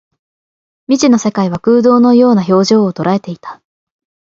[0.87, 3.61] 未知の世界は空洞の様々な表情を捉えていた